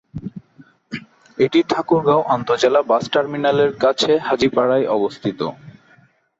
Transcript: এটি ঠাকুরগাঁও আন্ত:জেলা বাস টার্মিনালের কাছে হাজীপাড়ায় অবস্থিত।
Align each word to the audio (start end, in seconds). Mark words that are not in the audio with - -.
এটি 1.37 1.59
ঠাকুরগাঁও 1.71 2.21
আন্ত:জেলা 2.33 2.81
বাস 2.89 3.03
টার্মিনালের 3.13 3.71
কাছে 3.83 4.11
হাজীপাড়ায় 4.27 4.85
অবস্থিত। 4.97 5.39